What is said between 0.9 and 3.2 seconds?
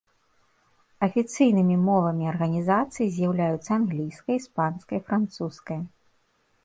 Афіцыйнымі мовамі арганізацыі